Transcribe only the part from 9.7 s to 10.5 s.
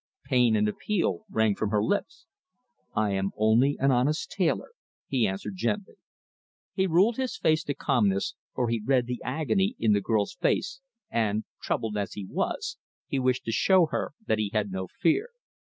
in the girl's